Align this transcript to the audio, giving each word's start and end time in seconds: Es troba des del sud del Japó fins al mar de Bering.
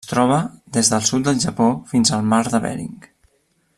Es 0.03 0.07
troba 0.11 0.37
des 0.77 0.87
del 0.93 1.03
sud 1.09 1.27
del 1.27 1.43
Japó 1.43 1.67
fins 1.91 2.13
al 2.17 2.25
mar 2.33 2.41
de 2.55 2.63
Bering. 2.65 2.97